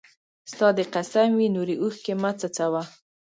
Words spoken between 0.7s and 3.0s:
دي قسم وي نوري اوښکي مه څڅوه